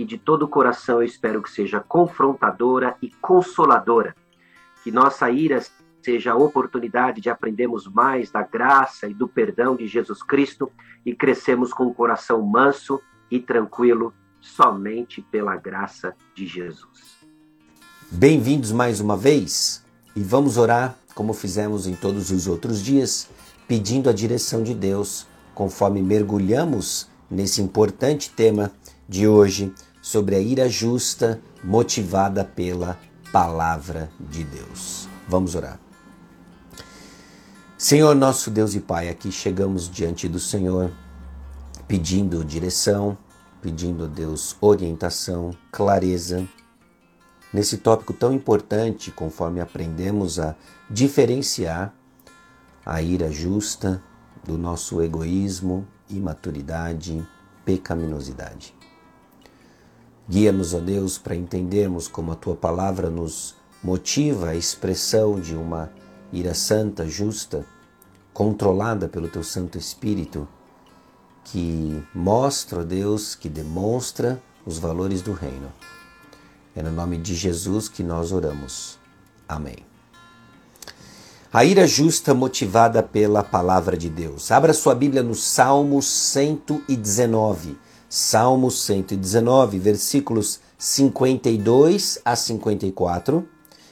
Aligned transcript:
que 0.00 0.04
de 0.06 0.16
todo 0.16 0.44
o 0.44 0.48
coração 0.48 1.02
eu 1.02 1.02
espero 1.02 1.42
que 1.42 1.50
seja 1.50 1.78
confrontadora 1.78 2.96
e 3.02 3.10
consoladora. 3.20 4.16
Que 4.82 4.90
nossa 4.90 5.30
ira 5.30 5.62
seja 6.02 6.32
a 6.32 6.36
oportunidade 6.36 7.20
de 7.20 7.28
aprendermos 7.28 7.86
mais 7.86 8.30
da 8.30 8.40
graça 8.40 9.06
e 9.06 9.12
do 9.12 9.28
perdão 9.28 9.76
de 9.76 9.86
Jesus 9.86 10.22
Cristo 10.22 10.72
e 11.04 11.14
crescemos 11.14 11.70
com 11.74 11.86
o 11.86 11.92
coração 11.92 12.40
manso 12.40 12.98
e 13.30 13.38
tranquilo 13.38 14.14
somente 14.40 15.20
pela 15.20 15.54
graça 15.56 16.16
de 16.34 16.46
Jesus. 16.46 17.18
Bem-vindos 18.10 18.72
mais 18.72 19.00
uma 19.00 19.18
vez 19.18 19.84
e 20.16 20.22
vamos 20.22 20.56
orar 20.56 20.96
como 21.14 21.34
fizemos 21.34 21.86
em 21.86 21.94
todos 21.94 22.30
os 22.30 22.46
outros 22.46 22.82
dias, 22.82 23.28
pedindo 23.68 24.08
a 24.08 24.14
direção 24.14 24.62
de 24.62 24.72
Deus 24.72 25.26
conforme 25.54 26.00
mergulhamos 26.00 27.06
nesse 27.30 27.60
importante 27.60 28.30
tema 28.30 28.72
de 29.06 29.28
hoje 29.28 29.74
sobre 30.10 30.34
a 30.34 30.40
ira 30.40 30.68
justa 30.68 31.40
motivada 31.62 32.44
pela 32.44 32.98
palavra 33.30 34.10
de 34.18 34.42
Deus. 34.42 35.08
Vamos 35.28 35.54
orar. 35.54 35.78
Senhor 37.78 38.16
nosso 38.16 38.50
Deus 38.50 38.74
e 38.74 38.80
Pai, 38.80 39.08
aqui 39.08 39.30
chegamos 39.30 39.88
diante 39.88 40.28
do 40.28 40.40
Senhor 40.40 40.90
pedindo 41.86 42.44
direção, 42.44 43.16
pedindo 43.62 44.06
a 44.06 44.08
Deus 44.08 44.56
orientação, 44.60 45.56
clareza 45.70 46.44
nesse 47.52 47.78
tópico 47.78 48.12
tão 48.12 48.32
importante, 48.32 49.12
conforme 49.12 49.60
aprendemos 49.60 50.40
a 50.40 50.56
diferenciar 50.90 51.94
a 52.84 53.00
ira 53.00 53.30
justa 53.30 54.02
do 54.44 54.58
nosso 54.58 55.00
egoísmo, 55.00 55.86
imaturidade, 56.08 57.24
pecaminosidade. 57.64 58.79
Guia-nos, 60.30 60.74
ó 60.74 60.78
Deus, 60.78 61.18
para 61.18 61.34
entendermos 61.34 62.06
como 62.06 62.30
a 62.30 62.36
tua 62.36 62.54
palavra 62.54 63.10
nos 63.10 63.56
motiva 63.82 64.50
a 64.50 64.54
expressão 64.54 65.40
de 65.40 65.56
uma 65.56 65.90
ira 66.32 66.54
santa, 66.54 67.04
justa, 67.04 67.66
controlada 68.32 69.08
pelo 69.08 69.26
teu 69.26 69.42
Santo 69.42 69.76
Espírito, 69.76 70.46
que 71.42 72.00
mostra, 72.14 72.78
ó 72.78 72.84
Deus, 72.84 73.34
que 73.34 73.48
demonstra 73.48 74.40
os 74.64 74.78
valores 74.78 75.20
do 75.20 75.32
reino. 75.32 75.72
É 76.76 76.82
no 76.84 76.92
nome 76.92 77.18
de 77.18 77.34
Jesus 77.34 77.88
que 77.88 78.04
nós 78.04 78.30
oramos. 78.30 79.00
Amém. 79.48 79.78
A 81.52 81.64
ira 81.64 81.88
justa 81.88 82.32
motivada 82.32 83.02
pela 83.02 83.42
palavra 83.42 83.96
de 83.96 84.08
Deus. 84.08 84.52
Abra 84.52 84.72
sua 84.72 84.94
Bíblia 84.94 85.24
no 85.24 85.34
Salmo 85.34 86.00
119 86.00 87.89
Salmo 88.12 88.72
119, 88.72 89.78
versículos 89.78 90.58
52 90.76 92.18
a 92.24 92.34
54 92.34 93.48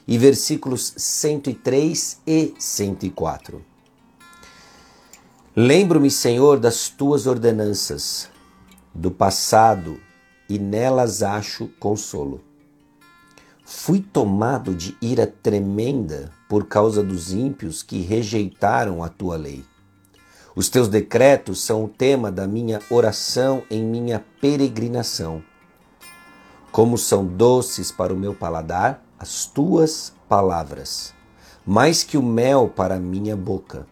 e 0.08 0.18
versículos 0.18 0.92
103 0.96 2.18
e 2.26 2.52
104. 2.58 3.64
Lembro-me, 5.54 6.10
Senhor, 6.10 6.58
das 6.58 6.88
tuas 6.88 7.28
ordenanças, 7.28 8.28
do 8.92 9.08
passado, 9.08 10.00
e 10.48 10.58
nelas 10.58 11.22
acho 11.22 11.68
consolo. 11.78 12.40
Fui 13.64 14.00
tomado 14.00 14.74
de 14.74 14.96
ira 15.00 15.28
tremenda 15.28 16.32
por 16.48 16.66
causa 16.66 17.04
dos 17.04 17.32
ímpios 17.32 17.84
que 17.84 18.00
rejeitaram 18.00 19.04
a 19.04 19.08
tua 19.08 19.36
lei. 19.36 19.64
Os 20.58 20.68
teus 20.68 20.88
decretos 20.88 21.62
são 21.62 21.84
o 21.84 21.88
tema 21.88 22.32
da 22.32 22.44
minha 22.44 22.82
oração 22.90 23.62
em 23.70 23.80
minha 23.80 24.24
peregrinação. 24.40 25.40
Como 26.72 26.98
são 26.98 27.24
doces 27.24 27.92
para 27.92 28.12
o 28.12 28.16
meu 28.16 28.34
paladar 28.34 29.00
as 29.20 29.46
tuas 29.46 30.12
palavras, 30.28 31.14
mais 31.64 32.02
que 32.02 32.18
o 32.18 32.22
mel 32.24 32.68
para 32.68 32.96
a 32.96 32.98
minha 32.98 33.36
boca. 33.36 33.86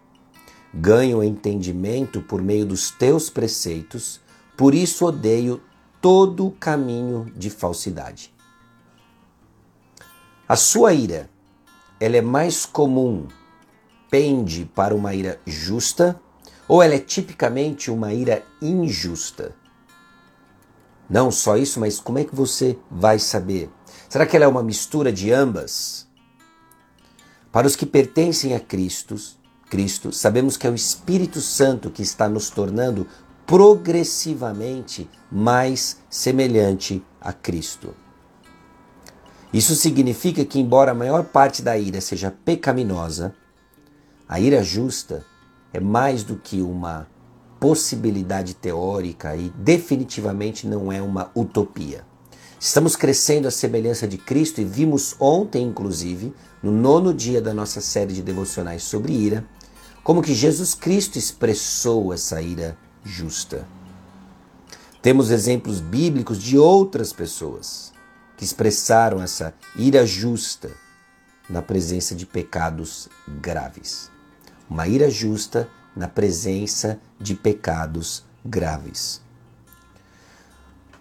Ganho 0.74 1.22
entendimento 1.22 2.20
por 2.20 2.42
meio 2.42 2.66
dos 2.66 2.90
teus 2.90 3.30
preceitos, 3.30 4.20
por 4.56 4.74
isso 4.74 5.06
odeio 5.06 5.62
todo 6.02 6.50
caminho 6.58 7.32
de 7.36 7.48
falsidade. 7.48 8.34
A 10.48 10.56
sua 10.56 10.92
ira, 10.92 11.30
ela 12.00 12.16
é 12.16 12.20
mais 12.20 12.66
comum, 12.66 13.28
pende 14.10 14.64
para 14.74 14.92
uma 14.92 15.14
ira 15.14 15.40
justa 15.46 16.20
ou 16.68 16.82
ela 16.82 16.94
é 16.94 16.98
tipicamente 16.98 17.90
uma 17.90 18.12
ira 18.12 18.44
injusta? 18.60 19.54
Não 21.08 21.30
só 21.30 21.56
isso, 21.56 21.78
mas 21.78 22.00
como 22.00 22.18
é 22.18 22.24
que 22.24 22.34
você 22.34 22.76
vai 22.90 23.18
saber? 23.18 23.70
Será 24.08 24.26
que 24.26 24.34
ela 24.36 24.44
é 24.44 24.48
uma 24.48 24.62
mistura 24.62 25.12
de 25.12 25.32
ambas? 25.32 26.06
Para 27.52 27.66
os 27.66 27.76
que 27.76 27.86
pertencem 27.86 28.54
a 28.54 28.60
Cristo, 28.60 29.16
Cristo, 29.70 30.12
sabemos 30.12 30.56
que 30.56 30.66
é 30.66 30.70
o 30.70 30.74
Espírito 30.74 31.40
Santo 31.40 31.90
que 31.90 32.02
está 32.02 32.28
nos 32.28 32.50
tornando 32.50 33.06
progressivamente 33.46 35.08
mais 35.30 35.98
semelhante 36.10 37.02
a 37.20 37.32
Cristo. 37.32 37.94
Isso 39.52 39.74
significa 39.76 40.44
que, 40.44 40.58
embora 40.58 40.90
a 40.90 40.94
maior 40.94 41.24
parte 41.24 41.62
da 41.62 41.78
ira 41.78 42.00
seja 42.00 42.30
pecaminosa, 42.44 43.34
a 44.28 44.40
ira 44.40 44.62
justa 44.62 45.24
é 45.72 45.80
mais 45.80 46.22
do 46.22 46.36
que 46.36 46.60
uma 46.60 47.06
possibilidade 47.60 48.54
teórica 48.54 49.36
e 49.36 49.50
definitivamente 49.50 50.66
não 50.66 50.92
é 50.92 51.00
uma 51.00 51.30
utopia. 51.34 52.04
Estamos 52.58 52.96
crescendo 52.96 53.48
à 53.48 53.50
semelhança 53.50 54.06
de 54.08 54.16
Cristo 54.16 54.60
e 54.60 54.64
vimos 54.64 55.14
ontem, 55.20 55.66
inclusive, 55.66 56.34
no 56.62 56.72
nono 56.72 57.12
dia 57.12 57.40
da 57.40 57.52
nossa 57.52 57.80
série 57.80 58.14
de 58.14 58.22
devocionais 58.22 58.82
sobre 58.82 59.12
ira, 59.12 59.44
como 60.02 60.22
que 60.22 60.34
Jesus 60.34 60.74
Cristo 60.74 61.18
expressou 61.18 62.12
essa 62.12 62.40
ira 62.40 62.76
justa. 63.04 63.66
Temos 65.02 65.30
exemplos 65.30 65.80
bíblicos 65.80 66.38
de 66.38 66.58
outras 66.58 67.12
pessoas 67.12 67.92
que 68.36 68.44
expressaram 68.44 69.22
essa 69.22 69.54
ira 69.76 70.06
justa 70.06 70.70
na 71.48 71.62
presença 71.62 72.14
de 72.14 72.26
pecados 72.26 73.08
graves 73.40 74.15
uma 74.68 74.86
ira 74.86 75.10
justa 75.10 75.68
na 75.94 76.08
presença 76.08 77.00
de 77.18 77.34
pecados 77.34 78.24
graves. 78.44 79.20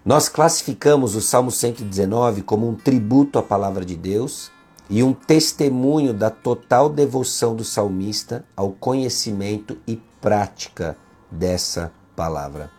Nós 0.04 0.28
classificamos 0.28 1.16
o 1.16 1.20
Salmo 1.20 1.50
119 1.50 2.42
como 2.42 2.68
um 2.68 2.74
tributo 2.74 3.38
à 3.38 3.42
palavra 3.42 3.84
de 3.84 3.96
Deus 3.96 4.50
e 4.88 5.02
um 5.02 5.12
testemunho 5.12 6.14
da 6.14 6.30
total 6.30 6.88
devoção 6.88 7.56
do 7.56 7.64
salmista 7.64 8.44
ao 8.56 8.70
conhecimento 8.70 9.76
e 9.86 9.96
prática 10.20 10.96
dessa 11.30 11.92
palavra. 12.14 12.70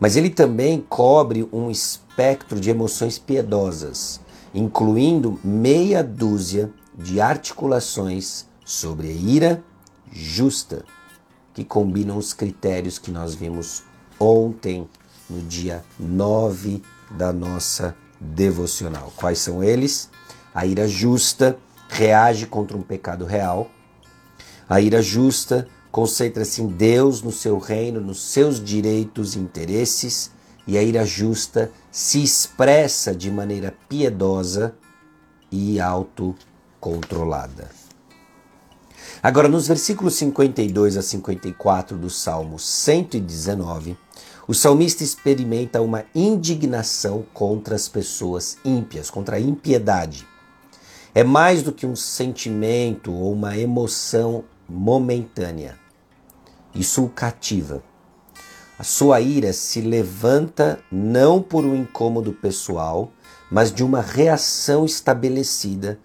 Mas 0.00 0.16
ele 0.16 0.30
também 0.30 0.80
cobre 0.80 1.46
um 1.52 1.70
espectro 1.70 2.58
de 2.58 2.70
emoções 2.70 3.18
piedosas, 3.18 4.20
incluindo 4.54 5.38
meia 5.44 6.02
dúzia 6.02 6.70
de 6.96 7.20
articulações 7.20 8.46
sobre 8.64 9.08
a 9.08 9.12
ira 9.12 9.62
justa, 10.12 10.84
que 11.54 11.64
combinam 11.64 12.16
os 12.16 12.32
critérios 12.32 12.98
que 12.98 13.10
nós 13.10 13.34
vimos 13.34 13.82
ontem, 14.18 14.88
no 15.28 15.40
dia 15.40 15.84
9 15.98 16.82
da 17.10 17.32
nossa 17.32 17.96
devocional. 18.20 19.12
Quais 19.16 19.38
são 19.38 19.64
eles? 19.64 20.10
A 20.54 20.66
ira 20.66 20.86
justa 20.86 21.58
reage 21.88 22.46
contra 22.46 22.76
um 22.76 22.82
pecado 22.82 23.24
real. 23.24 23.70
A 24.68 24.80
ira 24.80 25.02
justa 25.02 25.66
concentra-se 25.90 26.62
em 26.62 26.66
Deus, 26.66 27.22
no 27.22 27.32
seu 27.32 27.58
reino, 27.58 28.00
nos 28.00 28.22
seus 28.22 28.62
direitos 28.62 29.34
e 29.34 29.38
interesses, 29.38 30.30
e 30.66 30.78
a 30.78 30.82
ira 30.82 31.04
justa 31.04 31.70
se 31.90 32.22
expressa 32.22 33.14
de 33.14 33.30
maneira 33.30 33.74
piedosa 33.88 34.74
e 35.50 35.80
autocontrolada. 35.80 37.81
Agora, 39.22 39.46
nos 39.46 39.68
versículos 39.68 40.16
52 40.16 40.96
a 40.96 41.02
54 41.02 41.96
do 41.96 42.10
Salmo 42.10 42.58
119, 42.58 43.96
o 44.48 44.52
salmista 44.52 45.04
experimenta 45.04 45.80
uma 45.80 46.04
indignação 46.12 47.24
contra 47.32 47.76
as 47.76 47.86
pessoas 47.86 48.58
ímpias, 48.64 49.10
contra 49.10 49.36
a 49.36 49.40
impiedade. 49.40 50.26
É 51.14 51.22
mais 51.22 51.62
do 51.62 51.70
que 51.70 51.86
um 51.86 51.94
sentimento 51.94 53.12
ou 53.12 53.32
uma 53.32 53.56
emoção 53.56 54.42
momentânea. 54.68 55.78
Isso 56.74 57.04
o 57.04 57.08
cativa. 57.08 57.80
A 58.76 58.82
sua 58.82 59.20
ira 59.20 59.52
se 59.52 59.80
levanta 59.82 60.80
não 60.90 61.40
por 61.40 61.64
um 61.64 61.76
incômodo 61.76 62.32
pessoal, 62.32 63.12
mas 63.48 63.72
de 63.72 63.84
uma 63.84 64.00
reação 64.00 64.84
estabelecida 64.84 66.00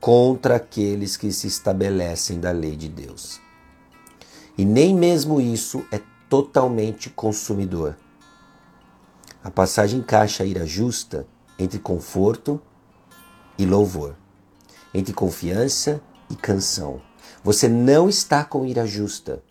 contra 0.00 0.56
aqueles 0.56 1.16
que 1.16 1.30
se 1.30 1.46
estabelecem 1.46 2.40
da 2.40 2.50
lei 2.50 2.74
de 2.74 2.88
Deus. 2.88 3.38
E 4.56 4.64
nem 4.64 4.94
mesmo 4.94 5.40
isso 5.40 5.84
é 5.92 6.00
totalmente 6.28 7.10
consumidor. 7.10 7.96
A 9.44 9.50
passagem 9.50 10.00
encaixa 10.00 10.42
a 10.42 10.46
ira 10.46 10.66
justa 10.66 11.26
entre 11.58 11.78
conforto 11.78 12.60
e 13.58 13.66
louvor, 13.66 14.16
entre 14.94 15.12
confiança 15.12 16.00
e 16.30 16.34
canção. 16.34 17.02
Você 17.44 17.68
não 17.68 18.08
está 18.08 18.44
com 18.44 18.64
ira 18.64 18.86
justa, 18.86 19.42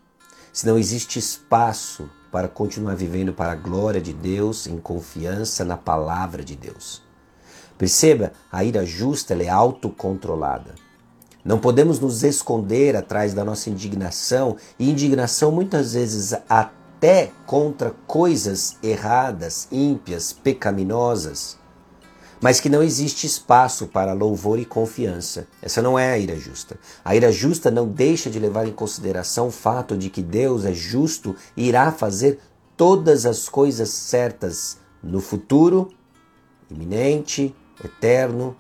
se 0.51 0.65
não 0.65 0.77
existe 0.77 1.19
espaço 1.19 2.09
para 2.31 2.47
continuar 2.47 2.95
vivendo 2.95 3.33
para 3.33 3.51
a 3.51 3.55
glória 3.55 4.01
de 4.01 4.13
Deus 4.13 4.67
em 4.67 4.79
confiança 4.79 5.63
na 5.63 5.77
palavra 5.77 6.43
de 6.43 6.55
Deus. 6.55 7.08
Perceba, 7.79 8.33
a 8.51 8.61
ira 8.61 8.85
justa 8.85 9.33
é 9.33 9.47
autocontrolada. 9.47 10.75
Não 11.45 11.57
podemos 11.57 11.97
nos 11.97 12.23
esconder 12.23 12.93
atrás 12.93 13.33
da 13.33 13.45
nossa 13.45 13.69
indignação, 13.69 14.57
e 14.77 14.89
indignação 14.89 15.49
muitas 15.49 15.93
vezes 15.93 16.33
até 16.49 17.31
contra 17.45 17.91
coisas 18.05 18.75
erradas, 18.83 19.69
ímpias, 19.71 20.33
pecaminosas, 20.33 21.57
mas 22.41 22.59
que 22.59 22.67
não 22.67 22.83
existe 22.83 23.25
espaço 23.25 23.87
para 23.87 24.11
louvor 24.11 24.59
e 24.59 24.65
confiança. 24.65 25.47
Essa 25.61 25.81
não 25.81 25.97
é 25.97 26.11
a 26.11 26.19
ira 26.19 26.35
justa. 26.35 26.77
A 27.03 27.15
ira 27.15 27.31
justa 27.31 27.71
não 27.71 27.87
deixa 27.87 28.29
de 28.29 28.39
levar 28.39 28.67
em 28.67 28.73
consideração 28.73 29.47
o 29.47 29.51
fato 29.51 29.97
de 29.97 30.09
que 30.09 30.21
Deus 30.21 30.65
é 30.65 30.73
justo 30.73 31.33
e 31.55 31.69
irá 31.69 31.93
fazer 31.93 32.39
todas 32.75 33.25
as 33.25 33.47
coisas 33.47 33.87
certas 33.89 34.77
no 35.01 35.21
futuro, 35.21 35.89
iminente, 36.69 37.55
eterno, 37.83 38.55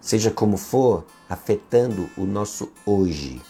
seja 0.00 0.30
como 0.30 0.56
for, 0.56 1.06
afetando 1.28 2.10
o 2.16 2.24
nosso 2.24 2.70
hoje. 2.84 3.40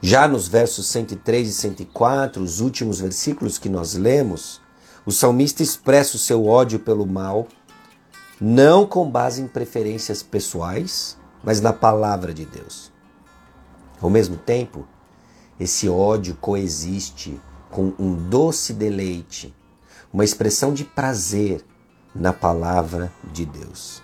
Já 0.00 0.26
nos 0.26 0.48
versos 0.48 0.86
103 0.86 1.48
e 1.48 1.52
104, 1.52 2.42
os 2.42 2.60
últimos 2.60 3.00
versículos 3.00 3.56
que 3.56 3.68
nós 3.68 3.94
lemos, 3.94 4.60
o 5.06 5.12
salmista 5.12 5.62
expressa 5.62 6.16
o 6.16 6.18
seu 6.18 6.46
ódio 6.46 6.78
pelo 6.78 7.06
mal, 7.06 7.46
não 8.40 8.84
com 8.84 9.08
base 9.08 9.40
em 9.40 9.46
preferências 9.46 10.22
pessoais, 10.22 11.16
mas 11.42 11.60
na 11.60 11.72
palavra 11.72 12.34
de 12.34 12.44
Deus. 12.44 12.92
Ao 14.00 14.10
mesmo 14.10 14.36
tempo, 14.36 14.86
esse 15.58 15.88
ódio 15.88 16.36
coexiste 16.40 17.40
com 17.70 17.92
um 17.98 18.14
doce 18.28 18.72
deleite, 18.72 19.54
uma 20.12 20.24
expressão 20.24 20.74
de 20.74 20.84
prazer 20.84 21.64
na 22.14 22.32
palavra 22.32 23.12
de 23.32 23.44
Deus. 23.44 24.02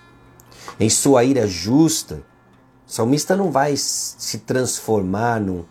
Em 0.79 0.89
sua 0.89 1.23
ira 1.23 1.47
justa, 1.47 2.23
o 2.87 2.91
salmista 2.91 3.35
não 3.35 3.51
vai 3.51 3.75
se 3.77 4.39
transformar 4.39 5.39
num 5.39 5.63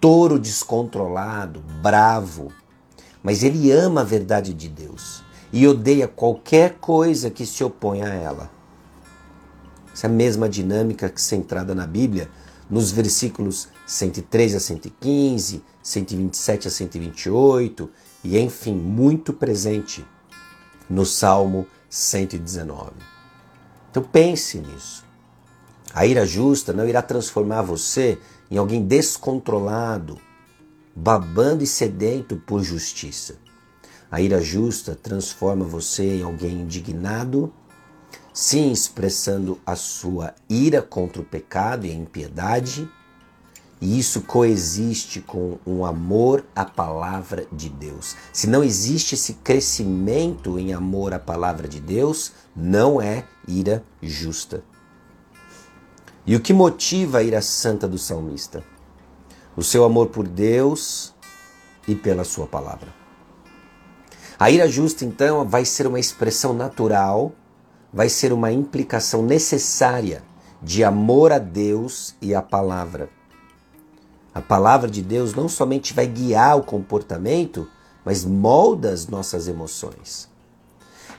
touro 0.00 0.38
descontrolado, 0.38 1.60
bravo, 1.82 2.52
mas 3.22 3.42
ele 3.42 3.72
ama 3.72 4.02
a 4.02 4.04
verdade 4.04 4.52
de 4.52 4.68
Deus 4.68 5.24
e 5.52 5.66
odeia 5.66 6.06
qualquer 6.06 6.74
coisa 6.74 7.30
que 7.30 7.46
se 7.46 7.64
oponha 7.64 8.06
a 8.06 8.14
ela. 8.14 8.50
Essa 9.92 10.06
é 10.06 10.10
a 10.10 10.12
mesma 10.12 10.48
dinâmica 10.48 11.08
que 11.08 11.22
centrada 11.22 11.74
na 11.74 11.86
Bíblia, 11.86 12.28
nos 12.68 12.90
versículos 12.90 13.68
103 13.86 14.56
a 14.56 14.60
115, 14.60 15.62
127 15.82 16.68
a 16.68 16.70
128 16.70 17.90
e, 18.24 18.38
enfim, 18.38 18.74
muito 18.74 19.32
presente 19.32 20.04
no 20.88 21.04
Salmo 21.06 21.66
119. 21.88 22.92
Então 23.90 24.02
pense 24.02 24.58
nisso. 24.58 25.04
A 25.92 26.04
ira 26.04 26.26
justa 26.26 26.72
não 26.72 26.88
irá 26.88 27.00
transformar 27.00 27.62
você 27.62 28.18
em 28.50 28.58
alguém 28.58 28.84
descontrolado, 28.84 30.18
babando 30.94 31.62
e 31.62 31.66
sedento 31.66 32.36
por 32.36 32.62
justiça. 32.62 33.36
A 34.10 34.20
ira 34.20 34.40
justa 34.40 34.98
transforma 35.00 35.64
você 35.64 36.18
em 36.18 36.22
alguém 36.22 36.62
indignado, 36.62 37.52
sim, 38.32 38.72
expressando 38.72 39.60
a 39.64 39.76
sua 39.76 40.34
ira 40.48 40.82
contra 40.82 41.22
o 41.22 41.24
pecado 41.24 41.86
e 41.86 41.90
a 41.90 41.94
impiedade, 41.94 42.88
e 43.80 43.98
isso 43.98 44.22
coexiste 44.22 45.20
com 45.20 45.58
um 45.66 45.84
amor 45.84 46.44
à 46.54 46.64
palavra 46.64 47.46
de 47.52 47.68
Deus. 47.68 48.16
Se 48.32 48.46
não 48.46 48.62
existe 48.62 49.14
esse 49.14 49.34
crescimento 49.34 50.58
em 50.58 50.72
amor 50.72 51.12
à 51.12 51.18
palavra 51.18 51.68
de 51.68 51.80
Deus, 51.80 52.32
não 52.54 53.00
é 53.00 53.24
ira 53.46 53.84
justa. 54.02 54.62
E 56.26 56.34
o 56.34 56.40
que 56.40 56.54
motiva 56.54 57.18
a 57.18 57.22
ira 57.22 57.42
santa 57.42 57.86
do 57.86 57.98
salmista? 57.98 58.64
O 59.56 59.62
seu 59.62 59.84
amor 59.84 60.06
por 60.06 60.26
Deus 60.26 61.14
e 61.86 61.94
pela 61.94 62.24
sua 62.24 62.46
palavra. 62.46 62.88
A 64.38 64.50
ira 64.50 64.66
justa, 64.66 65.04
então, 65.04 65.46
vai 65.46 65.64
ser 65.64 65.86
uma 65.86 66.00
expressão 66.00 66.52
natural, 66.52 67.32
vai 67.92 68.08
ser 68.08 68.32
uma 68.32 68.50
implicação 68.50 69.22
necessária 69.22 70.22
de 70.62 70.82
amor 70.82 71.30
a 71.30 71.38
Deus 71.38 72.16
e 72.20 72.34
à 72.34 72.40
palavra. 72.40 73.10
A 74.34 74.42
palavra 74.42 74.90
de 74.90 75.00
Deus 75.00 75.32
não 75.32 75.48
somente 75.48 75.94
vai 75.94 76.08
guiar 76.08 76.58
o 76.58 76.64
comportamento, 76.64 77.68
mas 78.04 78.24
molda 78.24 78.90
as 78.90 79.06
nossas 79.06 79.46
emoções. 79.46 80.28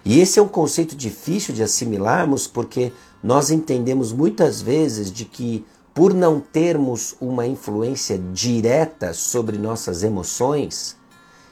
E 0.03 0.19
esse 0.19 0.38
é 0.38 0.41
um 0.41 0.48
conceito 0.50 0.98
difícil 0.98 1.53
de 1.53 1.63
assimilarmos 1.63 2.45
porque 2.45 2.91
nós 3.24 3.50
entendemos 3.50 4.12
muitas 4.12 4.62
vezes 4.62 5.10
de 5.10 5.24
que, 5.24 5.65
por 5.93 6.13
não 6.13 6.41
termos 6.41 7.15
uma 7.22 7.48
influência 7.48 8.19
direta 8.19 9.13
sobre 9.13 9.57
nossas 9.57 10.03
emoções, 10.03 10.98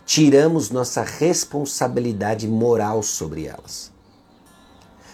tiramos 0.06 0.70
nossa 0.70 1.02
responsabilidade 1.02 2.46
moral 2.46 3.02
sobre 3.02 3.46
elas. 3.46 3.93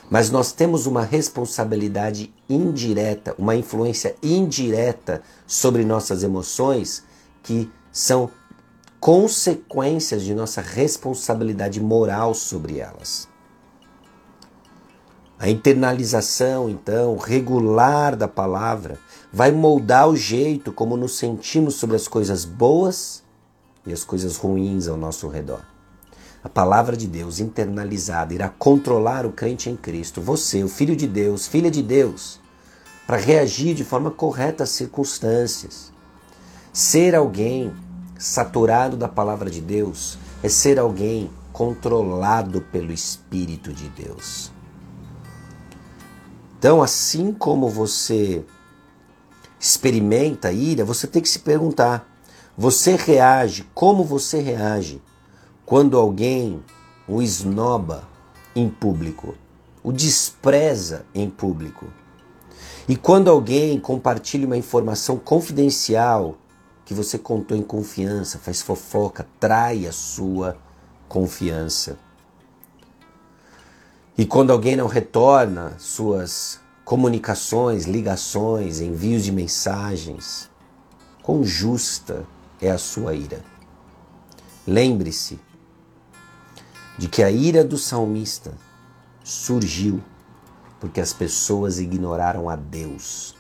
Mas 0.10 0.32
nós 0.32 0.51
temos 0.51 0.88
uma 0.88 1.04
responsabilidade 1.04 2.34
indireta, 2.50 3.36
uma 3.38 3.56
influência 3.56 4.16
indireta 4.24 5.22
sobre 5.46 5.86
nossas 5.86 6.24
emoções 6.24 7.04
que 7.44 7.70
são 7.92 8.30
consequências 9.00 10.24
de 10.24 10.34
nossa 10.34 10.62
responsabilidade 10.62 11.80
moral 11.80 12.34
sobre 12.34 12.80
elas. 12.80 13.28
A 15.38 15.50
internalização, 15.50 16.70
então, 16.70 17.16
regular 17.16 18.16
da 18.16 18.28
palavra 18.28 19.00
vai 19.32 19.51
moldar 19.51 20.10
o 20.10 20.16
jeito 20.16 20.74
como 20.74 20.98
nos 20.98 21.18
sentimos 21.18 21.75
sobre 21.75 21.96
as 21.96 22.10
coisas 22.10 22.44
boas 22.44 23.24
e 23.86 23.94
as 23.94 24.04
coisas 24.04 24.36
ruins 24.36 24.88
ao 24.88 24.98
nosso 24.98 25.30
redor. 25.30 25.63
A 26.41 26.48
palavra 26.48 26.96
de 26.96 27.05
Deus 27.05 27.41
internalizada 27.41 28.34
irá 28.34 28.48
controlar 28.48 29.25
o 29.25 29.31
crente 29.31 29.69
em 29.69 29.75
Cristo, 29.75 30.22
você, 30.22 30.63
o 30.63 30.69
filho 30.69 30.96
de 30.96 31.05
Deus, 31.05 31.48
filha 31.48 31.69
de 31.69 31.84
Deus, 31.84 32.39
para 33.05 33.17
reagir 33.17 33.75
de 33.75 33.84
forma 33.84 34.10
correta 34.10 34.63
às 34.63 34.69
circunstâncias. 34.69 35.91
Ser 36.72 37.13
alguém 37.13 37.74
saturado 38.17 38.96
da 38.96 39.10
palavra 39.10 39.50
de 39.50 39.60
Deus 39.60 40.17
é 40.41 40.48
ser 40.48 40.79
alguém 40.79 41.29
controlado 41.51 42.62
pelo 42.62 42.93
Espírito 42.93 43.74
de 43.74 43.89
Deus. 43.89 44.50
Então, 46.58 46.81
assim 46.81 47.34
como 47.34 47.67
você 47.67 48.46
experimenta 49.60 50.53
ira, 50.53 50.86
você 50.86 51.05
tem 51.05 51.22
que 51.22 51.27
se 51.27 51.39
perguntar: 51.39 52.08
Você 52.58 52.96
reage, 52.96 53.69
como 53.74 54.05
você 54.05 54.39
reage 54.39 55.01
quando 55.69 55.99
alguém 55.99 56.63
o 57.07 57.21
esnoba 57.21 58.01
em 58.55 58.67
público, 58.67 59.35
o 59.83 59.91
despreza 59.91 61.05
em 61.13 61.29
público. 61.29 61.85
E 62.88 62.95
quando 62.95 63.29
alguém 63.29 63.79
compartilha 63.79 64.47
uma 64.47 64.57
informação 64.57 65.15
confidencial 65.15 66.38
que 66.83 66.91
você 66.91 67.19
contou 67.19 67.55
em 67.55 67.61
confiança, 67.61 68.39
faz 68.39 68.63
fofoca, 68.63 69.27
trai 69.39 69.85
a 69.85 69.91
sua 69.91 70.57
confiança. 71.07 71.99
E 74.17 74.25
quando 74.25 74.51
alguém 74.51 74.75
não 74.75 74.88
retorna 74.88 75.75
suas 75.77 76.59
comunicações, 76.83 77.85
ligações, 77.85 78.81
envios 78.81 79.23
de 79.23 79.31
mensagens, 79.31 80.49
quão 81.21 81.43
justa 81.43 82.25
é 82.59 82.71
a 82.71 82.77
sua 82.79 83.13
ira. 83.13 83.43
Lembre-se 84.65 85.39
de 87.00 87.08
que 87.08 87.24
a 87.24 87.32
ira 87.32 87.63
do 87.63 87.77
salmista 87.77 88.51
surgiu 89.24 90.03
porque 90.82 91.00
as 91.00 91.13
pessoas 91.13 91.79
ignoraram 91.79 92.50
a 92.50 92.58
Deus, 92.58 93.38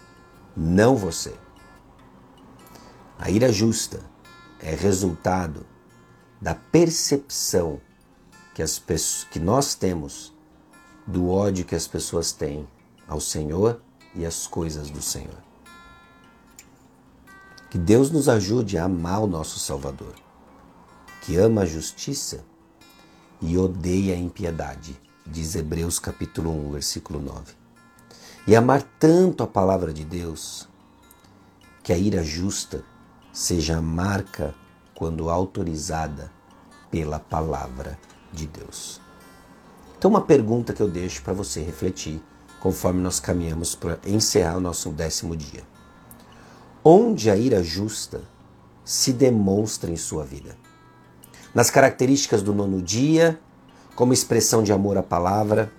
não 0.55 0.95
você. 0.95 1.35
A 3.17 3.29
ira 3.29 3.51
justa 3.51 3.99
é 4.61 4.73
resultado 4.73 5.65
da 6.39 6.55
percepção 6.55 7.81
que, 8.55 8.63
as 8.63 8.79
pessoas, 8.79 9.27
que 9.29 9.41
nós 9.41 9.75
temos 9.75 10.33
do 11.05 11.29
ódio 11.29 11.65
que 11.65 11.75
as 11.75 11.85
pessoas 11.85 12.31
têm 12.31 12.65
ao 13.09 13.19
Senhor 13.19 13.81
e 14.15 14.25
às 14.25 14.47
coisas 14.47 14.89
do 14.89 15.01
Senhor. 15.01 15.43
Que 17.69 17.77
Deus 17.77 18.09
nos 18.09 18.29
ajude 18.29 18.77
a 18.77 18.85
amar 18.85 19.21
o 19.21 19.27
nosso 19.27 19.59
Salvador, 19.59 20.15
que 21.23 21.35
ama 21.35 21.63
a 21.63 21.65
justiça 21.65 22.47
e 23.41 23.57
odeia 23.57 24.15
a 24.15 24.17
impiedade, 24.17 24.99
diz 25.25 25.55
Hebreus 25.55 25.99
capítulo 25.99 26.51
1, 26.67 26.71
versículo 26.71 27.21
9. 27.21 27.53
E 28.45 28.55
amar 28.55 28.81
tanto 28.99 29.43
a 29.43 29.47
palavra 29.47 29.93
de 29.93 30.03
Deus, 30.03 30.67
que 31.83 31.93
a 31.93 31.97
ira 31.97 32.23
justa 32.23 32.83
seja 33.31 33.77
a 33.77 33.81
marca 33.81 34.53
quando 34.93 35.29
autorizada 35.29 36.31
pela 36.91 37.19
palavra 37.19 37.97
de 38.33 38.47
Deus. 38.47 38.99
Então, 39.97 40.11
uma 40.11 40.21
pergunta 40.21 40.73
que 40.73 40.81
eu 40.81 40.89
deixo 40.89 41.21
para 41.21 41.33
você 41.33 41.61
refletir 41.61 42.21
conforme 42.59 43.01
nós 43.01 43.19
caminhamos 43.19 43.75
para 43.75 43.99
encerrar 44.05 44.57
o 44.57 44.61
nosso 44.61 44.89
décimo 44.89 45.35
dia. 45.35 45.63
Onde 46.83 47.29
a 47.29 47.35
ira 47.35 47.63
justa 47.63 48.21
se 48.83 49.13
demonstra 49.13 49.91
em 49.91 49.97
sua 49.97 50.25
vida? 50.25 50.57
Nas 51.53 51.69
características 51.69 52.41
do 52.41 52.53
nono 52.53 52.81
dia, 52.81 53.39
como 53.95 54.13
expressão 54.13 54.63
de 54.63 54.71
amor 54.71 54.97
à 54.97 55.03
palavra? 55.03 55.71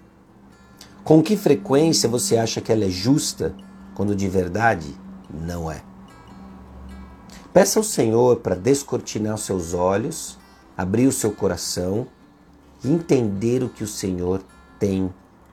Com 1.05 1.23
que 1.23 1.37
frequência 1.37 2.09
você 2.09 2.37
acha 2.37 2.61
que 2.61 2.71
ela 2.71 2.85
é 2.85 2.91
justa, 2.91 3.55
quando 3.95 4.15
de 4.15 4.29
verdade 4.29 4.95
não 5.33 5.71
é? 5.71 5.83
Peça 7.53 7.79
ao 7.79 7.85
Senhor 7.85 8.37
para 8.37 8.55
descortinar 8.55 9.35
os 9.35 9.43
seus 9.43 9.75
olhos, 9.75 10.39
abrir 10.77 11.07
o 11.07 11.13
seu 11.13 11.33
coração 11.33 12.07
e 12.85 12.91
entender 12.91 13.63
o 13.63 13.69
que 13.69 13.85
o 13.85 13.89
Senhor 13.89 14.43
tem 14.79 15.13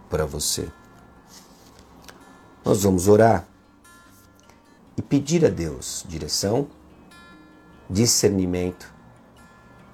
para 0.09 0.25
você. 0.25 0.67
Nós 2.63 2.83
vamos 2.83 3.07
orar 3.07 3.47
e 4.95 5.01
pedir 5.01 5.45
a 5.45 5.49
Deus 5.49 6.05
direção, 6.07 6.67
discernimento 7.89 8.96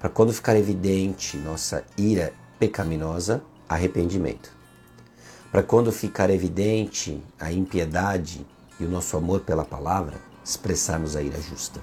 para 0.04 0.12
quando 0.12 0.34
ficar 0.34 0.54
evidente 0.54 1.38
nossa 1.38 1.82
ira 1.96 2.34
pecaminosa, 2.58 3.42
arrependimento. 3.66 4.52
Para 5.50 5.62
quando 5.62 5.90
ficar 5.90 6.28
evidente 6.28 7.22
a 7.40 7.50
impiedade 7.50 8.46
e 8.78 8.84
o 8.84 8.88
nosso 8.90 9.16
amor 9.16 9.40
pela 9.40 9.64
palavra, 9.64 10.18
expressarmos 10.44 11.16
a 11.16 11.22
ira 11.22 11.40
justa. 11.40 11.80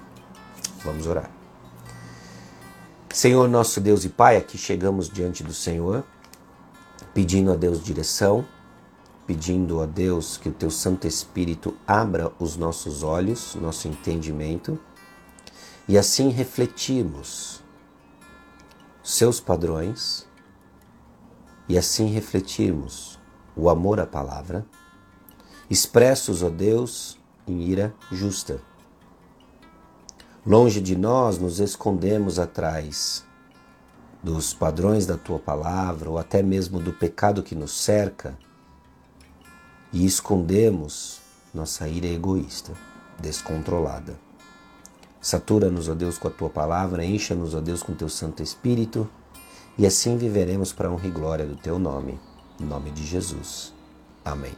Vamos 0.84 1.08
orar. 1.08 1.28
Senhor, 3.12 3.48
nosso 3.48 3.80
Deus 3.80 4.04
e 4.04 4.08
Pai, 4.08 4.36
aqui 4.36 4.56
chegamos 4.56 5.08
diante 5.08 5.42
do 5.42 5.52
Senhor, 5.52 6.04
pedindo 7.12 7.50
a 7.50 7.56
Deus 7.56 7.82
direção, 7.82 8.46
pedindo 9.26 9.82
a 9.82 9.84
Deus 9.84 10.36
que 10.36 10.48
o 10.48 10.52
Teu 10.52 10.70
Santo 10.70 11.08
Espírito 11.08 11.76
abra 11.84 12.30
os 12.38 12.56
nossos 12.56 13.02
olhos, 13.02 13.56
nosso 13.56 13.88
entendimento, 13.88 14.78
e 15.88 15.98
assim 15.98 16.28
refletirmos 16.28 17.61
seus 19.02 19.40
padrões 19.40 20.28
e 21.68 21.76
assim 21.76 22.06
refletirmos 22.06 23.18
o 23.56 23.68
amor 23.68 23.98
à 23.98 24.06
palavra, 24.06 24.64
expressos, 25.68 26.42
ó 26.42 26.48
Deus, 26.48 27.18
em 27.46 27.62
ira 27.62 27.94
justa. 28.10 28.60
Longe 30.44 30.80
de 30.80 30.96
nós 30.96 31.38
nos 31.38 31.60
escondemos 31.60 32.38
atrás 32.38 33.24
dos 34.22 34.54
padrões 34.54 35.04
da 35.04 35.16
tua 35.16 35.38
palavra 35.38 36.08
ou 36.08 36.18
até 36.18 36.42
mesmo 36.42 36.78
do 36.78 36.92
pecado 36.92 37.42
que 37.42 37.54
nos 37.54 37.72
cerca 37.72 38.38
e 39.92 40.06
escondemos 40.06 41.20
nossa 41.52 41.88
ira 41.88 42.06
egoísta, 42.06 42.72
descontrolada. 43.20 44.16
Satura-nos, 45.22 45.88
ó 45.88 45.94
Deus, 45.94 46.18
com 46.18 46.26
a 46.26 46.30
tua 46.32 46.50
palavra, 46.50 47.04
encha-nos, 47.04 47.54
ó 47.54 47.60
Deus, 47.60 47.80
com 47.80 47.94
teu 47.94 48.08
Santo 48.08 48.42
Espírito, 48.42 49.08
e 49.78 49.86
assim 49.86 50.18
viveremos 50.18 50.72
para 50.72 50.88
a 50.88 50.90
honra 50.90 51.06
e 51.06 51.10
glória 51.12 51.46
do 51.46 51.54
teu 51.54 51.78
nome. 51.78 52.18
Em 52.60 52.64
nome 52.64 52.90
de 52.90 53.06
Jesus. 53.06 53.72
Amém. 54.24 54.52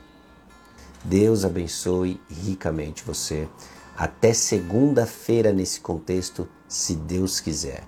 Deus 1.05 1.45
abençoe 1.45 2.19
ricamente 2.31 3.05
você. 3.05 3.47
Até 3.95 4.33
segunda-feira 4.33 5.53
nesse 5.53 5.81
contexto, 5.81 6.49
se 6.67 6.97
Deus 6.97 7.41
quiser. 7.41 7.85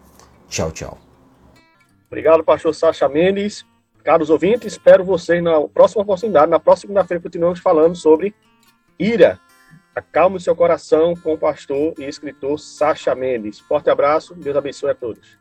Tchau, 0.47 0.71
tchau. 0.71 0.99
Obrigado, 2.06 2.45
pastor 2.45 2.75
Sacha 2.75 3.09
Mendes. 3.09 3.64
Caros 4.04 4.30
ouvintes, 4.30 4.75
espero 4.75 5.02
vocês 5.02 5.42
na 5.42 5.66
próxima 5.66 6.02
oportunidade. 6.02 6.50
Na 6.50 6.61
próxima 6.61 6.88
segunda-feira 6.88 7.23
continuamos 7.23 7.59
falando 7.59 7.97
sobre 7.97 8.35
ira. 8.99 9.40
Acalme 9.97 10.37
o 10.37 10.41
seu 10.41 10.55
coração 10.55 11.15
com 11.17 11.33
o 11.33 11.38
pastor 11.38 11.95
e 11.99 12.05
escritor 12.05 12.59
Sacha 12.59 13.15
Mendes. 13.15 13.59
Forte 13.61 13.88
abraço, 13.88 14.35
Deus 14.35 14.55
abençoe 14.55 14.91
a 14.91 14.95
todos. 14.95 15.38